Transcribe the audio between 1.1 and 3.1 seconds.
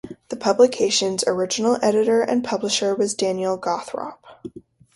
original editor and publisher